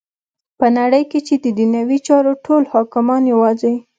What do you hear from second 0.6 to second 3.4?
نړی کی چی ددنیوی چارو ټول حاکمان